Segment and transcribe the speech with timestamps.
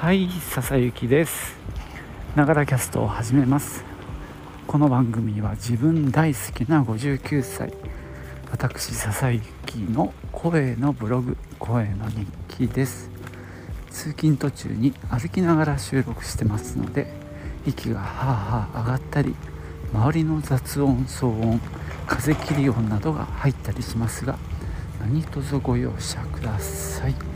[0.00, 1.58] はい笹雪です。
[2.34, 3.84] ながらキャストを始めます。
[4.66, 7.70] この番組は自分大好きな59歳。
[8.50, 13.10] 私笹雪の声のブログ声の日記です。
[13.90, 17.12] 通勤途中に歩きながら収録してますので
[17.66, 19.34] 息がはあはあ上がったり
[19.92, 21.60] 周りの雑音騒音
[22.06, 24.38] 風切り音などが入ったりしますが
[24.98, 27.29] 何卒ご容赦ください。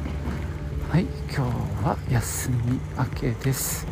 [0.94, 3.84] はい今日は休み明けです。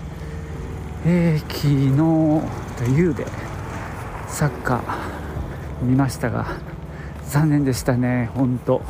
[1.05, 1.97] えー、昨日
[2.79, 3.27] というで
[4.29, 6.60] サッカー見ましたが
[7.27, 8.83] 残念でしたね本当。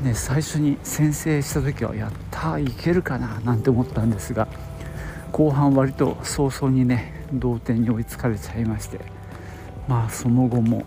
[0.00, 4.46] ね最初に先制した時はやったいけるかななんて思ったんですが
[5.32, 9.00] 後半割と早々にね同点に追いつかれちゃいまして
[9.88, 10.84] まあその後も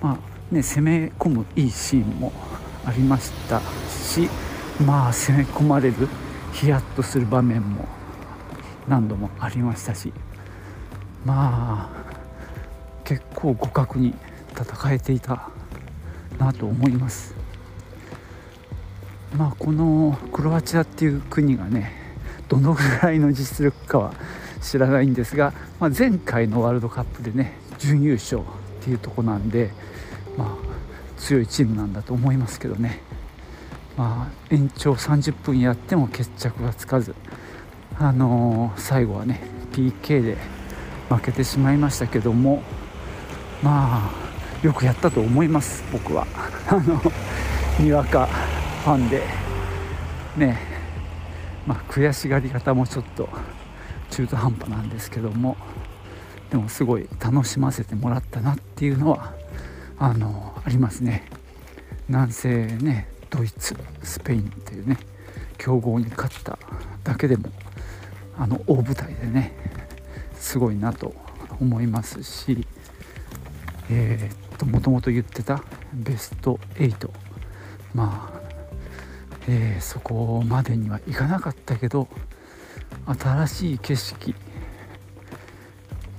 [0.00, 2.32] まあね攻め込むいいシーンも
[2.88, 4.28] ありましたし
[4.84, 6.08] まあ攻め込まれる
[6.52, 7.86] ヒヤッとする場面も
[8.88, 10.12] 何度もありましたし
[11.24, 14.14] まあ結構互角に
[14.52, 15.50] 戦えていた
[16.38, 17.34] なと思います。
[19.36, 21.92] まあこのクロアチアっていう国がね
[22.48, 24.14] どのぐらいの実力かは
[24.60, 28.44] 知らないんですが、まあ、前回のワールドカップでね準優勝っ
[28.82, 29.70] ていうとこなんで、
[30.36, 30.67] まあ、
[31.18, 33.00] 強いチームなんだと思いますけどね、
[33.96, 37.14] まあ、延長30分やっても決着がつかず、
[37.98, 39.40] あのー、最後はね
[39.72, 40.38] PK で
[41.08, 42.62] 負けてしまいましたけども。
[43.62, 44.28] まあ
[44.62, 46.26] よくやったと思います僕は。
[46.68, 47.00] あの
[47.78, 48.26] にわか
[48.84, 49.22] ファンで。
[50.36, 50.58] ね。
[51.66, 53.28] まあ悔しがり方もちょっと
[54.10, 55.56] 中途半端なんですけども。
[56.50, 59.34] でもすごい楽しませてもらったなっていうのは
[59.98, 61.22] あのありますね。
[62.08, 62.48] 南西
[62.82, 64.98] ねドイツスペインっていうね
[65.56, 66.58] 強豪に勝った
[67.02, 67.48] だけでも
[68.36, 69.54] あの大舞台でね
[70.34, 71.14] すごいなと
[71.58, 72.66] 思いますし
[73.88, 77.08] えー、っともともと言ってたベスト8
[77.94, 78.40] まあ、
[79.48, 82.08] えー、そこまでにはいかなかったけど
[83.06, 84.34] 新しい景色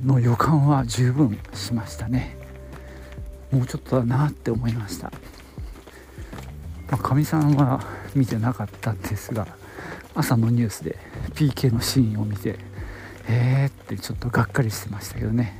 [0.03, 2.38] の予感は十分しましたね。
[3.51, 5.11] もうちょっとだなって思いました。
[6.97, 7.83] かみ、まあ、さんは
[8.15, 9.47] 見てなかったんですが
[10.15, 10.97] 朝のニュースで
[11.35, 12.57] PK のシーンを見て
[13.27, 15.53] えーってちょっとがっかりしてましたけどね。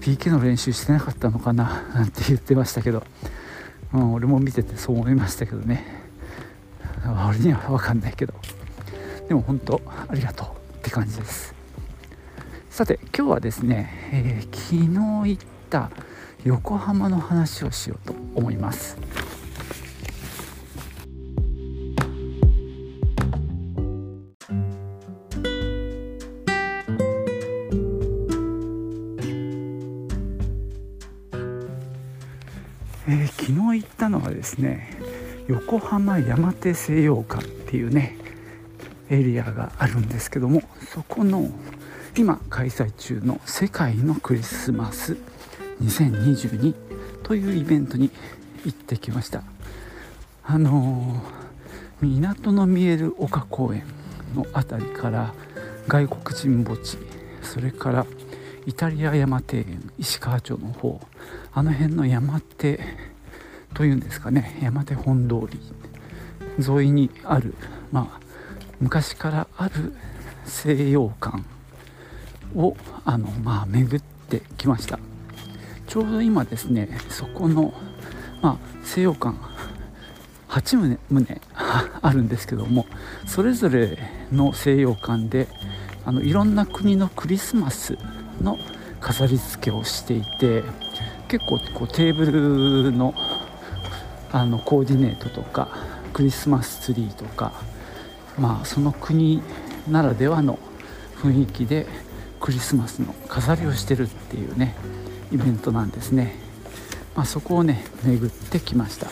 [0.00, 3.02] PK の練習してなかったのかななんて言ってましたけど、
[3.92, 6.04] うん、俺も見ててそう思いましたけどね。
[7.28, 8.34] 俺には分かんないけど。
[9.28, 10.46] でも本当ありがとう
[10.76, 11.54] って感じです。
[12.70, 15.90] さて今日はですね、えー、昨日行った
[16.44, 18.98] 横浜の話をしようと思います。
[33.06, 34.98] えー、昨日行ったのはですね
[35.46, 38.16] 横浜山手西洋館っていうね
[39.10, 40.62] エリアがあるんですけども
[40.92, 41.50] そこの
[42.16, 45.16] 今開催中の世界のクリスマス
[45.82, 46.74] 2022
[47.22, 48.10] というイベントに
[48.64, 49.42] 行ってきました。
[50.44, 53.84] あのー、港の見える丘公園
[54.34, 55.32] の辺りから
[55.88, 56.98] 外国人墓地
[57.42, 58.06] それから
[58.66, 61.00] イタリア山庭園石川町の方
[61.52, 62.80] あの辺の山手
[63.74, 65.60] というんですかね山手本通り
[66.66, 67.54] 沿いにある
[67.92, 68.20] まあ
[68.80, 69.94] 昔からある
[70.44, 71.42] 西洋館
[72.54, 74.98] をあの、まあ、巡ってきました。
[75.94, 77.72] ちょうど今ですねそこの、
[78.42, 79.36] まあ、西洋館
[80.48, 81.40] 8棟
[82.02, 82.86] あるんですけども
[83.26, 83.96] それぞれ
[84.32, 85.46] の西洋館で
[86.04, 87.96] あのいろんな国のクリスマス
[88.42, 88.58] の
[89.00, 90.64] 飾り付けをしていて
[91.28, 93.14] 結構こうテーブルの
[94.32, 95.68] あのコーディネートとか
[96.12, 97.52] クリスマスツリーとか
[98.36, 99.44] まあその国
[99.88, 100.58] ならではの
[101.22, 101.86] 雰囲気で
[102.40, 104.74] クリスマスの飾りをしてるっていうね
[105.32, 106.34] イベントなんですね、
[107.14, 109.08] まあ、そこをね巡ってきました。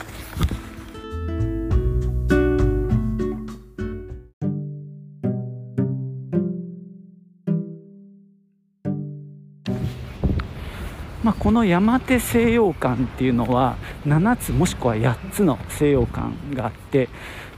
[11.23, 17.08] まあ、この山手西洋館っていうのは7つもしくは8つの西洋館があって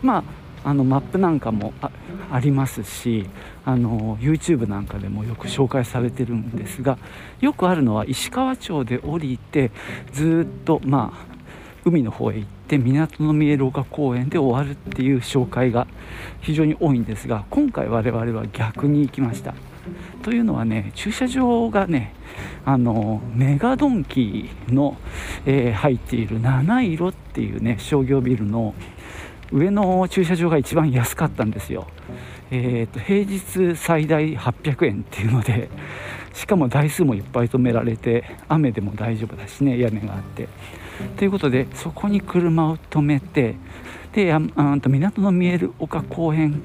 [0.02, 0.24] まあ
[0.64, 1.72] あのマップなんかも
[2.32, 3.26] ありますし
[3.64, 6.98] あの YouTube なんかでもよく紹介されてるんですが
[7.40, 9.70] よくあるのは石川町で降りて
[10.12, 11.34] ずっとまあ
[11.84, 15.86] 海の方へ行って港の見える丘公園で終わるっていう紹介が
[16.40, 19.54] 非常に多いんですが今回我々は逆に行きました。
[20.22, 22.14] というのはね駐車場がね
[22.64, 24.96] あのメガドンキの、
[25.44, 28.74] えー、入っている七色っていうね商業ビルの
[29.52, 31.86] 上の駐車場が一番安かったんですよ。
[32.50, 35.68] えーと、平日最大800円っていうので
[36.34, 40.48] しかも台数もいっぱい止められて雨でも大丈夫だしね屋根があって。
[41.16, 43.56] ということでそこに車を止めて
[44.12, 46.62] であんと港の見える丘公園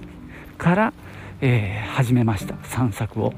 [0.57, 0.93] から、
[1.41, 3.33] えー、始めました散策を。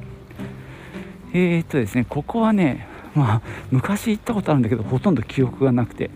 [1.34, 3.42] えー、っとですねここはねまあ
[3.72, 6.10] 昔行ったことあるんだけどほとんど記憶がなくて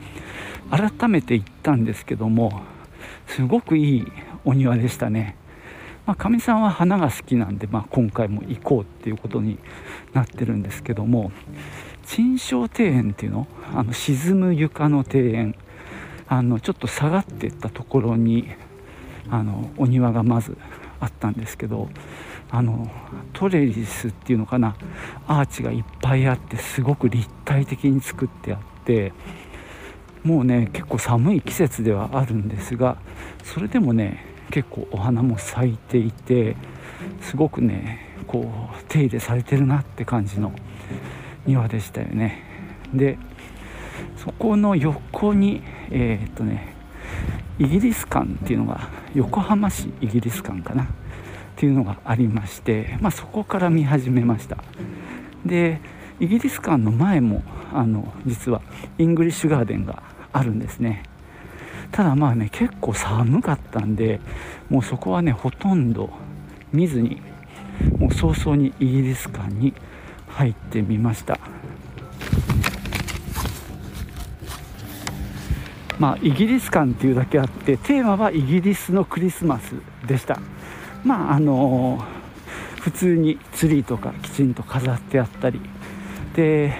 [0.69, 2.61] 改めて行ったんですけども
[3.27, 4.11] すごくいい
[4.43, 5.35] お庭でしたね。
[6.05, 9.57] まあ、かみさんは花が好きなんで、まあ、今回も行こうっていうことに
[10.13, 11.31] なってるんですけども
[12.05, 13.47] 珍賞庭園っていうの？
[13.73, 15.55] あの沈む床の庭園。
[16.27, 18.47] あのちょっと下がっていったところに
[19.29, 20.57] あのお庭がまず
[20.99, 21.87] あったんですけど
[22.49, 22.91] あの
[23.33, 24.75] トレリスっていうのかな？
[25.27, 29.13] アーチがいっぱいあってすごく立体的に作ってあって
[30.25, 32.97] もうね結構寒い季節ではあるんですが
[33.43, 36.57] それでもね結構お花も咲いていて
[37.21, 40.51] すごくねこう手入れされてるなって感じの
[41.45, 42.43] 庭でしたよね。
[42.93, 43.17] で
[44.17, 45.61] そこの横に
[45.91, 46.73] えー、っとね
[47.59, 50.83] イギリス館っていうのが横浜市イギリス館かな？
[50.83, 50.87] っ
[51.55, 54.57] ていうのがありまして、まあ、そこから見始めました。
[55.45, 55.79] で
[56.19, 57.43] イギリス館の前も
[57.73, 58.61] あの実は
[58.97, 60.03] イングリッシュガーデンが
[60.35, 61.03] あるんですね。
[61.91, 64.19] ただまあね結構寒かったんで
[64.69, 66.09] もうそこはねほとんど
[66.73, 67.21] 見ずに
[67.97, 69.73] もう早々にイギリス館に
[70.27, 71.39] 入ってみました。
[75.97, 80.39] まあイギリス館っていうだけあってテーマはイギリスのクリスマスでした。
[81.05, 85.61] まああのー、普通にツリーとかきちんと飾ってあったり。
[86.35, 86.73] で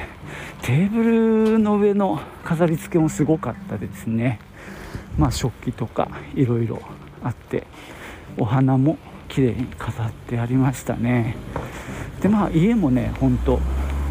[0.66, 1.04] テーブ
[1.52, 4.40] ルの上の飾り付けもすごかったですね。
[5.16, 6.82] まあ、食器とかいろいろ
[7.24, 7.68] あって
[8.36, 8.98] お花も
[9.30, 11.36] 綺麗に飾ってありましたね。
[12.20, 13.60] でまあ家もねほんと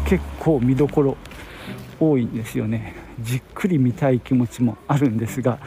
[0.05, 1.17] 結構見どころ
[1.99, 2.95] 多いんですよね。
[3.19, 5.59] じっくり見たい気持ちもあるんですが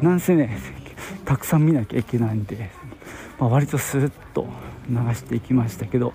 [0.00, 0.58] なんせね
[1.24, 2.72] たくさん見なきゃいけないんで、
[3.38, 4.48] まあ、割とスーッと
[4.90, 6.14] 流していきましたけど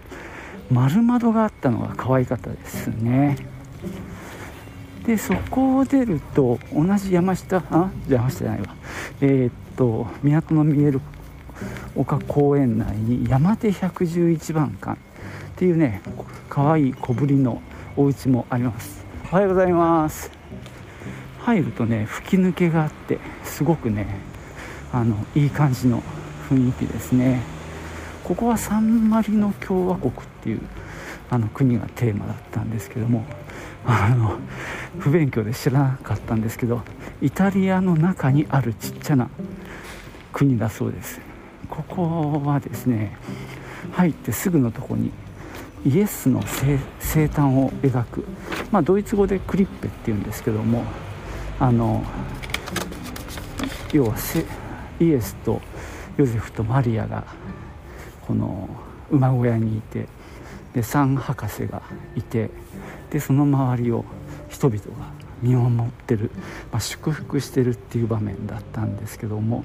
[0.69, 3.56] 丸窓があったのが可愛かったですね。
[5.07, 8.75] でそこを出ると同じ山下あ山下じゃないわ。
[9.21, 11.00] えー、っと港の見える
[11.95, 15.00] 丘公園内に山手111番館っ
[15.56, 16.01] ていうね
[16.50, 17.62] 可愛い小ぶりの
[17.95, 19.06] お家もあります。
[19.31, 20.30] おはようございます。
[21.39, 24.19] 入るとね吹き抜けがあってすごくね
[24.92, 26.04] あのいい感じの
[26.50, 27.42] 雰囲気ですね。
[28.25, 30.13] ここはサンマリノ共和国っ
[30.44, 30.62] ていう
[31.30, 33.24] あの国がテーマだったんですけども
[33.86, 34.38] あの
[34.99, 36.81] 不勉強で知らなかったんですけど
[37.21, 39.29] イタリアの中にあるちっちゃな
[40.33, 41.19] 国だそうです。
[41.69, 43.17] ここはですね
[43.91, 45.11] 入ってすぐのとこに
[45.85, 48.25] イエスの生誕を描く、
[48.71, 50.83] まあ、ドイツ語でクリッペっていうんですけども
[51.59, 52.03] あの
[53.94, 54.15] 要は
[54.99, 55.61] イエスと
[56.17, 57.23] ヨゼフとマリアが
[58.25, 58.69] この
[59.09, 60.07] 馬小屋にいて
[60.73, 61.81] でサン博士が
[62.15, 62.49] いて
[63.09, 64.03] でその周りを
[64.49, 65.11] 人々が
[65.42, 66.31] 見守ってる、
[66.71, 69.63] まあ、祝福してるっていう場面だったんですけども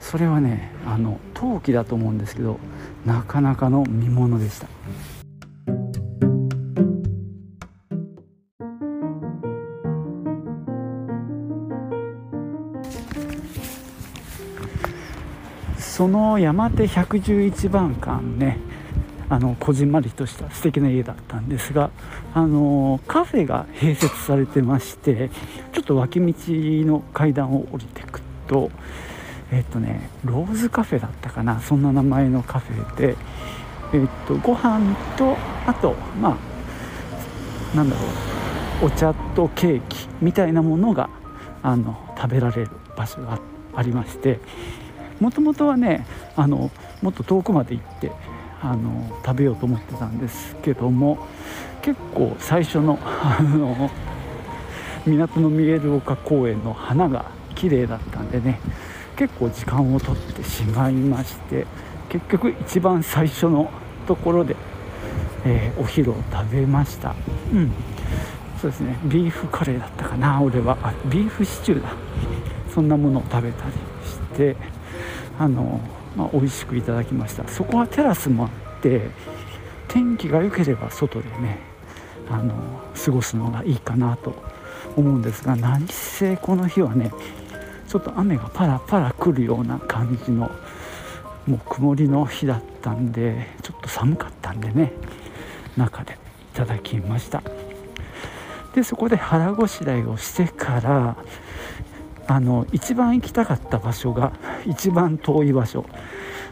[0.00, 2.58] それはねあの陶器だと思うんですけど
[3.04, 4.68] なかなかの見ものでした。
[15.98, 18.60] その山手111番館ね
[19.30, 21.90] あのこじんまりとした素敵な家だったんですが
[22.34, 25.30] あのカフェが併設されてまして
[25.72, 26.34] ちょっと脇道
[26.86, 28.70] の階段を降りていくと
[29.52, 33.16] えっとねローズカフェだったかなそんな名前のカフェで
[33.92, 36.38] えっとご飯とあとま
[37.74, 38.02] あなんだろ
[38.82, 41.10] うお茶とケーキみたいなものが
[41.62, 43.38] あの食べられる場所が
[43.74, 44.40] ありまして
[45.20, 46.06] もともとはね
[46.36, 46.70] あの
[47.02, 48.12] もっと遠くまで行って
[48.60, 51.18] あの食べようと思ってたんですけども
[51.82, 53.90] 結構最初の あの
[55.06, 58.60] 港の見える丘公園の花が綺麗だったんでね
[59.16, 61.66] 結構時間をとってしまいまして
[62.08, 63.70] 結局一番最初の
[64.06, 64.56] ところで、
[65.44, 67.14] えー、お昼を食べました。
[67.52, 67.70] うん。
[68.60, 68.98] そうですね。
[69.04, 70.78] ビーフカレーだったかな俺は。
[70.82, 71.90] あビーフシチューだ。
[72.72, 73.72] そんなものを食べたり
[74.04, 74.56] して
[75.38, 75.80] あの、
[76.16, 77.46] まあ、美味しくいただきました。
[77.48, 78.50] そこはテラスもあっ
[78.82, 79.10] て
[79.88, 81.58] 天気が良ければ外でね
[82.30, 82.54] あの
[82.94, 84.34] 過ごすのがいいかなと
[84.96, 87.10] 思うんですが何せこの日はね
[87.86, 90.50] ちょっと雨がパラパラ来るような感じの
[91.46, 94.92] もう曇りの日だったんでちょっと寒かったんでね
[95.76, 96.16] 中でい
[96.54, 97.42] ただきました。
[98.74, 101.16] でそこで腹ごしらえをしてから
[102.28, 104.32] あの一番行きたかった場所が
[104.66, 105.86] 一番遠い場所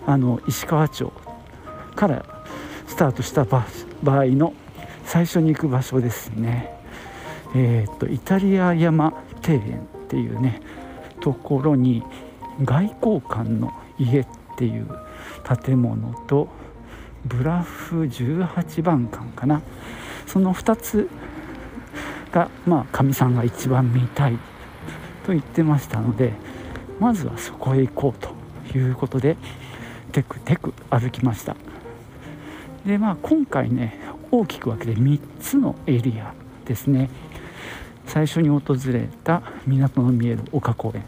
[0.06, 1.12] あの石川町
[1.94, 2.24] から
[2.86, 3.62] スタートした場
[4.02, 4.54] 合の
[5.04, 6.74] 最初に行く場所ですね。
[7.54, 9.12] えー、っとイタリア山
[9.46, 10.60] 庭園っていうね
[11.20, 12.02] ところに
[12.64, 14.88] 外交館の家っていう
[15.64, 16.48] 建物と
[17.24, 19.60] ブラフ18番館かな。
[20.26, 21.08] その2つ
[22.32, 24.38] がまあかみさんが一番見たい
[25.26, 26.32] と言ってましたので
[27.00, 29.36] まずはそこへ行こうということで
[30.12, 31.56] テクテク歩きました。
[32.86, 33.98] でまあ今回ね
[34.30, 36.32] 大きく分けて3つのエリア
[36.64, 37.10] ですね。
[38.06, 41.02] 最初に訪れた港の見える丘公園。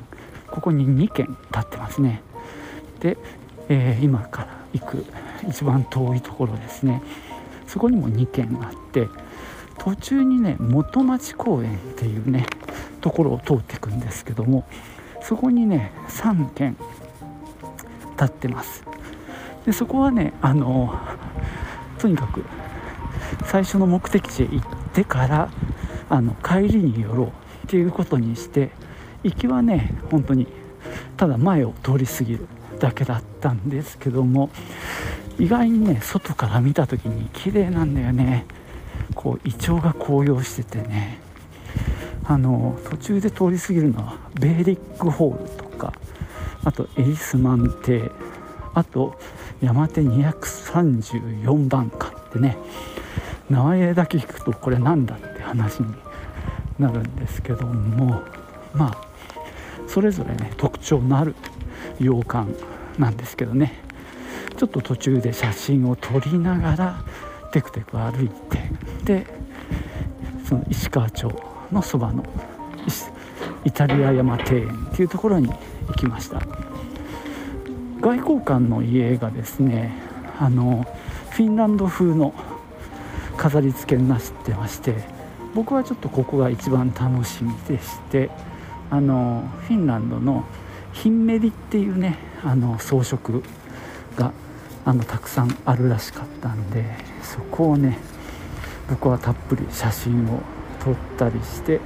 [0.51, 2.21] ここに2軒立ってますね。
[2.99, 3.17] で、
[3.69, 5.07] えー、今から行く
[5.49, 7.03] 一番遠いところですね。
[7.69, 9.09] そこにも2軒あって
[9.79, 12.47] 途中にね元町公園っていうね
[13.01, 14.67] ところを通っていくんですけども
[15.23, 16.77] そこにね3軒
[18.13, 18.85] 立ってます。
[19.65, 20.99] でそこはねあの
[21.99, 22.45] とにかく
[23.47, 24.61] 最初の目的地へ行っ
[24.93, 25.51] てから
[26.09, 27.31] あの帰りに寄ろうっ
[27.67, 28.71] ていうことにして
[29.23, 30.47] 行きはね本当に
[31.17, 32.47] ただ前を通り過ぎる
[32.79, 34.51] だけだったんですけども
[35.39, 38.47] 意外にね外から見た時に綺麗なんだよね。
[39.15, 41.28] こうイチョウが紅葉しててね。
[42.29, 45.95] あの途中で通り過ぎるのはベーリックホールとか
[46.63, 48.11] あとエリスマン邸
[48.75, 49.19] あと
[49.63, 52.59] 山手234番館ってね
[53.49, 55.95] 名前だけ聞くとこれなんだって話に
[56.79, 58.23] なるんですけども
[58.75, 58.97] まあ
[59.89, 61.35] それぞれね特徴のある
[61.99, 62.47] 洋館
[62.99, 63.73] なんですけどね
[64.59, 67.05] ちょっと途中で写真を撮りながら
[67.53, 68.71] テクテク歩いて
[69.05, 69.27] で
[70.47, 72.25] その石川町のそばの
[73.65, 76.41] イタリア山庭園っていうところに行きました。
[78.01, 79.93] 外交館の家がですね
[80.39, 80.87] あの
[81.31, 82.33] フィンランド風の
[83.37, 84.95] 飾り付けになってまして
[85.55, 88.31] 僕はちょっとここが一番楽しみでして
[88.91, 90.45] あのフィンランドの
[90.93, 93.41] ヒンメリっていうねあの装飾
[94.17, 94.33] が
[94.85, 96.85] あのたくさんあるらしかったんで
[97.23, 97.99] そこをね
[98.89, 100.41] 僕はたっぷり写真を
[100.81, 101.81] 撮ったりして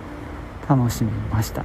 [0.68, 1.64] 楽しみました。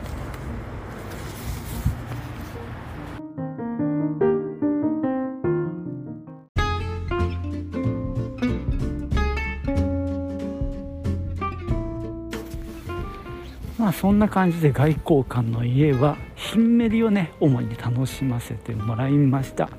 [13.78, 19.70] まあそんな感じで外交官の家はヒンメリをね主に楽しませてもらいました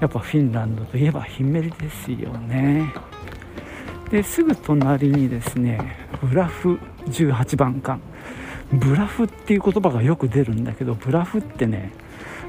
[0.00, 2.92] やっぱフィンランドといえばヒンメリですよね
[4.10, 8.00] ですぐ隣にですねブラフ18番館。
[8.72, 11.92] ブラフっていう言葉がよく出るんだけどブラフってね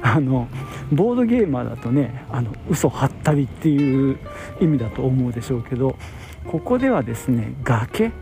[0.02, 0.48] あの
[0.92, 4.18] ボードゲーマーだとねあの嘘張ったりっていう
[4.60, 5.96] 意味だと思うでしょうけど
[6.46, 8.12] ここではですね崖っ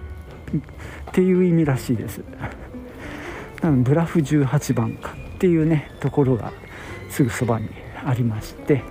[1.12, 2.22] ていう意味らしいです。
[3.62, 6.52] ブラフ18番かっていうねところが
[7.10, 7.68] すぐそばに
[8.04, 8.82] ありまして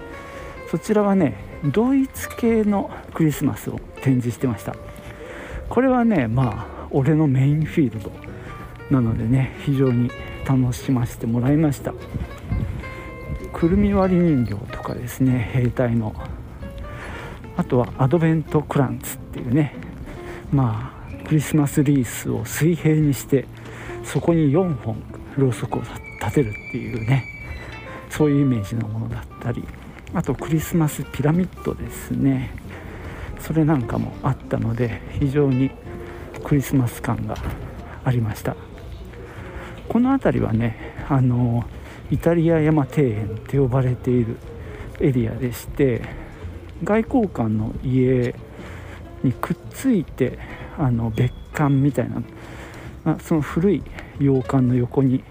[0.69, 4.75] そちらはねドイツ系のクリスマスを展示してました。
[5.69, 8.11] これはねまあ俺のメインフィールド
[8.89, 10.09] なのでね非常に
[10.45, 11.93] 楽しませてもらいました。
[13.53, 16.13] くるみ割り人形とかですね兵隊の。
[17.57, 19.75] あとはアドベントクランツっていうね
[20.51, 23.45] まあクリスマスリースを水平にして
[24.05, 25.03] そこに4本
[25.37, 25.81] ろうそくを
[26.21, 27.25] 立てるっていうね
[28.09, 29.63] そういうイメージのものだったり
[30.13, 32.51] あとクリスマスピラミッドですね。
[33.39, 35.71] それなんかもあったので非常に
[36.43, 37.35] クリスマス感が
[38.03, 38.55] ありました。
[39.87, 41.63] この辺りはねあの
[42.11, 44.37] イタリア山庭園って呼ばれている
[44.99, 46.01] エリアでして
[46.83, 48.35] 外交官の家
[49.23, 50.37] にくっついて
[50.77, 52.21] あの別館みたいな
[53.03, 53.83] まあ、その古い
[54.19, 55.23] 洋館の横に、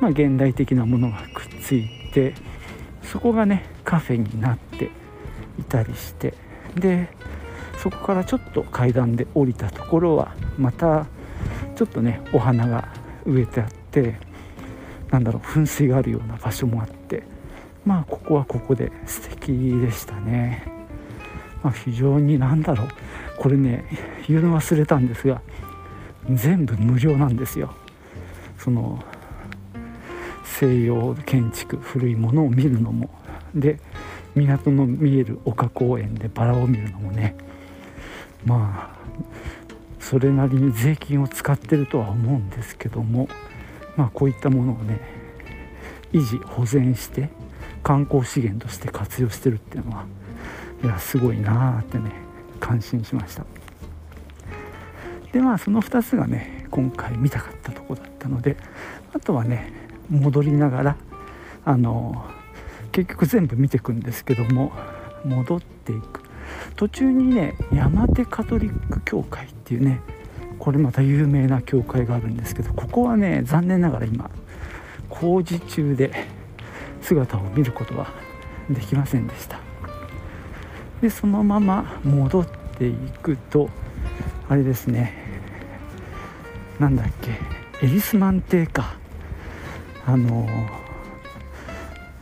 [0.00, 2.34] まあ、現代的なものがくっついて
[3.02, 4.90] そこがねカフェになって
[5.58, 6.34] いたりして
[6.74, 7.08] で
[7.78, 11.06] そこからちょっと階段で降りたところはまた
[11.74, 12.88] ちょっとねお花が
[13.24, 14.16] 植えてあって
[15.10, 17.22] なんだろう噴水があるような場所もあって
[17.84, 20.64] まあここはここで素敵でしたね、
[21.62, 22.88] まあ、非常になんだろう
[23.38, 23.84] これね
[24.26, 25.42] 言うの忘れたんですが
[26.30, 27.72] 全部無料なんですよ。
[28.58, 29.00] その
[30.44, 33.10] 西洋建築古いものを見るのも。
[33.54, 33.78] で
[34.34, 37.36] 港の見える丘公園でバラを見るのもね
[38.46, 38.96] まあ
[40.00, 43.28] それなりに税金を使ってるとは思うんですけども
[43.96, 45.00] まあこういったものをね
[46.12, 47.28] 維持保全して
[47.82, 50.06] 観光資源として活用してるっていうのは
[50.84, 52.12] いやすごいなあってね
[52.60, 53.44] 感心しました。
[55.32, 58.56] でまあその2つがね今回見たかったとこだったので
[59.12, 59.72] あとはね
[60.08, 60.96] 戻りながら
[61.64, 62.24] あの
[62.92, 64.72] 結局全部見ていくんですけども
[65.24, 66.15] 戻っていく
[66.76, 70.00] 途中にね山手カトリック教会っていうね
[70.58, 74.30] これまた有名な教会があるんですけどここはね残念ながら今
[75.08, 76.12] 工事中で
[77.00, 78.12] 姿を見ることは
[78.70, 79.60] できませんでした。
[81.00, 82.46] でそのまま戻っ
[82.78, 83.68] ていくと
[84.48, 85.12] あれですね
[86.78, 88.96] なんだっけエリスマン邸か
[90.06, 90.46] あの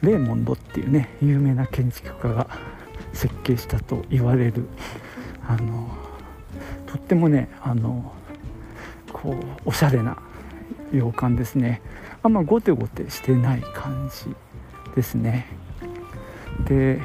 [0.02, 2.48] レーモンドっていうね有名な建築家が
[3.12, 4.68] 設計したと言われる。
[5.46, 5.88] あの
[6.86, 8.12] とってもねあの
[9.12, 10.16] こうおしゃれな
[10.92, 11.82] 洋館ですね。
[12.22, 14.34] あんまゴテゴテしてない感じ
[14.94, 15.46] ですね。
[16.66, 17.00] で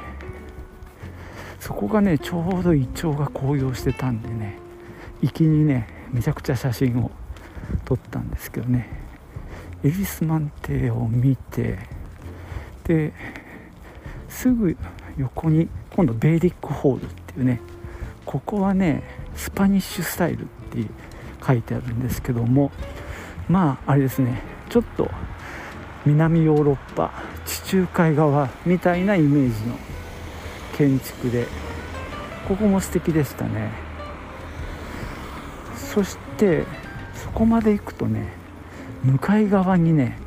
[1.60, 4.58] そこがねちょうどイチョウが紅葉してたんでね
[5.22, 7.12] 行きにねめちゃくちゃ写真を
[7.84, 8.90] 撮ったんですけどね。
[9.84, 11.80] エリスマン邸を見て
[12.84, 13.14] で
[14.28, 14.76] すぐ
[15.20, 17.60] 横に今度ベーリックホールっていうね
[18.26, 19.04] ここはね
[19.36, 20.86] スパニッシュスタイルって
[21.46, 22.72] 書いてあるんですけども
[23.50, 25.10] まああれですねちょっと
[26.06, 27.12] 南ヨーロッパ
[27.46, 29.76] 地中海側みたいなイメージの
[30.78, 31.46] 建築で
[32.48, 33.70] ここも素敵でしたね。
[35.76, 36.64] そして
[37.14, 38.34] そこまで行くとね
[39.04, 40.18] 向かい側にね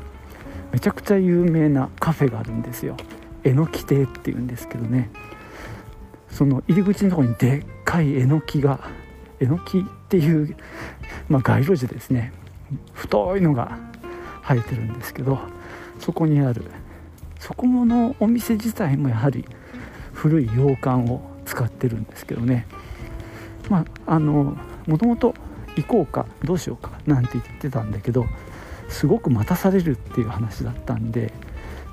[0.71, 2.95] めちゃくちゃ有名なカフェがあるんですよ。
[3.43, 5.09] えのき亭っていうんですけどね。
[6.29, 8.89] その入り口のところにでっかいえのきが
[9.39, 10.55] えのきっていう、
[11.29, 12.33] まあ、街路樹ですね。
[12.93, 13.77] 太いのが
[14.41, 15.39] 生えてるんですけど
[15.99, 16.63] そこにある
[17.39, 19.45] そこのお店自体もやはり
[20.13, 22.65] 古い洋館を使ってるんですけどね。
[23.69, 25.33] まああのもともと
[25.75, 28.25] 行こうかどうしようかなんて言ってたんだけど
[28.89, 31.33] すごく待たされるっていう話だったんで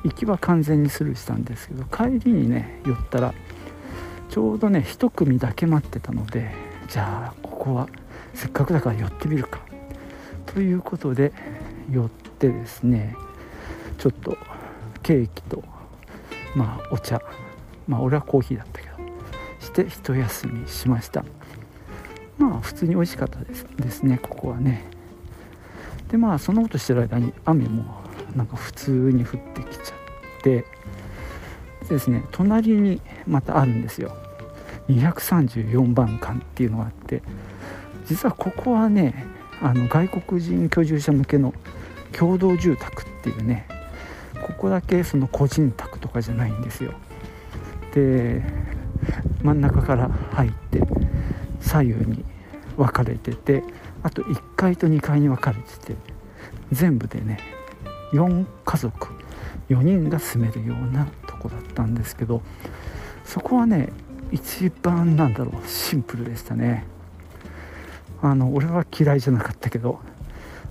[0.04, 3.34] 行きは完全にスルーしたんですけど帰りにね寄ったら
[4.28, 6.52] ちょうどね1組だけ待ってたので
[6.88, 7.88] じゃあここは
[8.34, 9.60] せっかくだから寄ってみるか。
[10.46, 11.32] ということで
[11.90, 13.14] 寄ってですね
[13.98, 14.36] ちょっと
[15.02, 15.62] ケーキと
[16.56, 17.20] まあお茶
[17.86, 18.94] まあ俺はコーヒーだったけど
[19.60, 21.24] して一休みしました。
[22.38, 24.84] まあ普通に美味しかったですですねここはね。
[26.08, 27.99] でまあそんなことしてる間に雨も
[28.34, 30.64] なんか普通に降ってきちゃって
[31.88, 34.16] ですね隣にまたあるんですよ。
[34.88, 37.22] 234番館っていうのがあって
[38.06, 39.24] 実はここはね
[39.62, 41.54] あの外国人居住者向けの
[42.12, 43.66] 共同住宅っていうね
[44.42, 46.92] ここだけその個人宅とかじゃないんですよ。
[47.94, 48.42] で
[49.42, 50.80] 真ん中から入って
[51.60, 52.24] 左右に
[52.76, 53.62] 分かれてて
[54.02, 55.96] あと1階と2階に分かれてて
[56.72, 57.38] 全部でね
[58.12, 59.08] 4家族
[59.68, 62.42] 4人が住めるようなとこだったんですけど
[63.24, 63.90] そこはね
[64.32, 66.84] 一番なんだろうシンプルでしたね。
[68.22, 69.98] あの俺は嫌いじゃなかったけど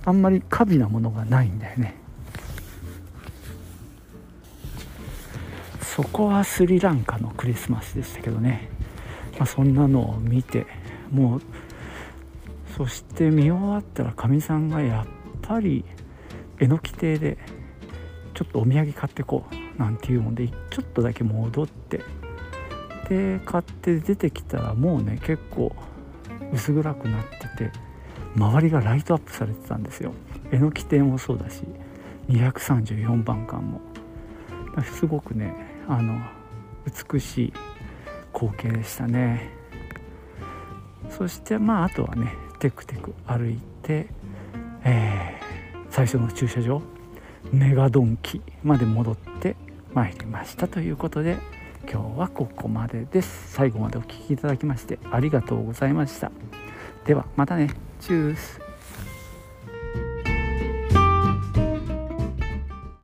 [0.04, 1.96] あんまり華美なものがないんだよね。
[5.82, 8.70] そこはスリランカのクリスマスでしたけどね、
[9.36, 10.66] まあ、そんなのを見て
[11.10, 11.42] もう
[12.76, 15.06] そして見終わったらかみさんがやっ
[15.42, 15.84] ぱり
[16.60, 17.38] えのき亭で
[18.34, 22.02] ちょっとお土産買ってこうなんていうもんでちょっとだけ戻って
[23.08, 25.74] で買って出てきたらもうね結構
[26.52, 27.24] 薄暗くなっ
[27.56, 27.72] てて
[28.36, 30.12] 周りがライトアップされてたんですよ。
[30.52, 31.62] えのき亭もそうだし
[32.28, 33.80] 234番館も。
[34.84, 35.54] すごくね
[35.88, 36.20] あの
[37.12, 37.52] 美しい
[38.32, 39.50] 光景でしたね。
[41.08, 44.06] そしてまああとはねテクテク歩いて、
[44.84, 45.39] えー、
[45.90, 46.80] 最初の駐車場
[47.52, 49.56] メガドンキまで戻って
[49.92, 51.36] まいりましたということで
[51.90, 53.52] 今日はここまでです。
[53.52, 56.30] 最後までお聴きいただきましてありがとうございました。
[57.04, 57.70] ではまたね。
[58.00, 58.69] チュース。